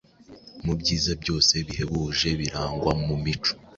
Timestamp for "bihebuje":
1.67-2.29